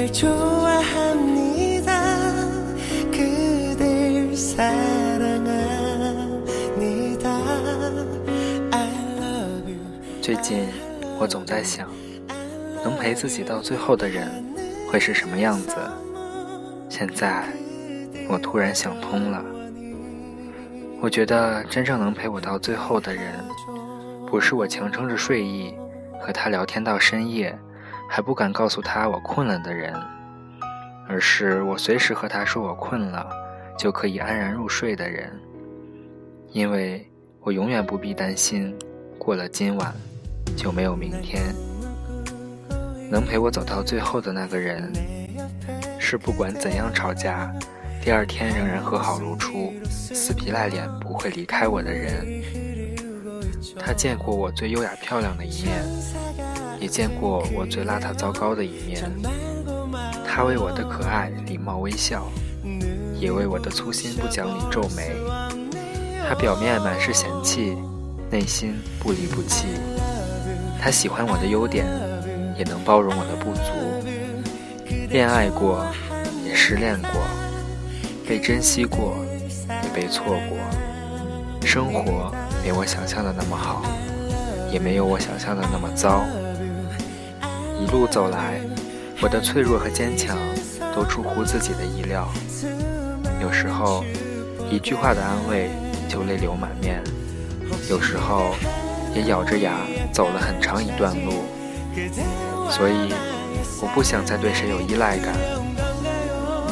[0.00, 0.02] i
[9.20, 9.76] love you.
[10.22, 10.66] 最近
[11.18, 11.86] 我总在想
[12.82, 14.26] 能陪自己到最后的人
[14.90, 15.76] 会是什么样子？
[16.88, 17.44] 现在
[18.26, 19.44] 我突然想通了。
[21.02, 23.34] 我觉得真正能陪我到最后的人
[24.26, 25.74] 不是我强撑着睡意
[26.18, 27.54] 和他聊天到深夜
[28.12, 29.94] 还不敢告诉他我困了的人，
[31.08, 33.24] 而是我随时和他说我困了，
[33.78, 35.30] 就可以安然入睡的人，
[36.50, 37.08] 因为
[37.40, 38.76] 我永远不必担心
[39.16, 39.94] 过了今晚
[40.56, 41.54] 就没有明天。
[43.08, 44.92] 能陪我走到最后的那个人，
[46.00, 47.48] 是不管怎样吵架，
[48.02, 52.26] 第二天仍然和好如初、死皮赖脸不会离开我的人。
[53.78, 55.84] 他见过我最优雅漂亮的一面，
[56.80, 59.02] 也见过我最邋遢糟糕的一面。
[60.26, 62.26] 他为我的可爱礼貌微笑，
[63.18, 65.12] 也为我的粗心不讲理皱眉。
[66.28, 67.76] 他表面满是嫌弃，
[68.30, 69.66] 内心不离不弃。
[70.80, 71.84] 他喜欢我的优点。
[72.60, 73.72] 也能包容我的不足。
[75.08, 75.82] 恋爱过，
[76.44, 77.22] 也失恋过，
[78.28, 79.16] 被珍惜过，
[79.66, 80.58] 也被错过。
[81.66, 82.30] 生活
[82.62, 83.82] 没我想象的那么好，
[84.70, 86.22] 也没有我想象的那么糟。
[87.80, 88.60] 一路走来，
[89.22, 90.36] 我的脆弱和坚强
[90.94, 92.28] 都出乎自己的意料。
[93.40, 94.04] 有时候，
[94.70, 95.70] 一句话的安慰
[96.06, 97.00] 就泪流满面；
[97.88, 98.54] 有时候，
[99.14, 99.72] 也咬着牙
[100.12, 101.44] 走了很长一段路。
[102.70, 103.14] 所以，
[103.80, 105.34] 我不想再对谁有依赖感。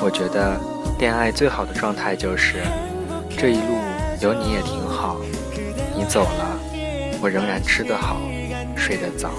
[0.03, 0.61] 我觉得，
[0.99, 2.57] 恋爱最好的状态就是，
[3.37, 3.79] 这一路
[4.21, 5.17] 有你也挺好。
[5.97, 6.61] 你走了，
[7.23, 8.21] 我仍然吃得好，
[8.77, 9.31] 睡得早。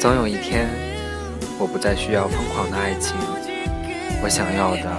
[0.00, 0.66] 总有一天，
[1.58, 3.14] 我不再需要疯狂的爱情。
[4.22, 4.98] 我想要的，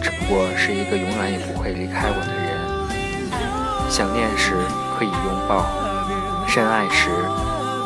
[0.00, 3.90] 只不过是一个永远也不会离开我的人。
[3.90, 4.54] 想念时
[4.96, 5.66] 可以拥抱，
[6.48, 7.10] 深爱时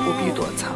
[0.04, 0.70] 不必躲藏。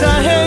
[0.00, 0.37] सा है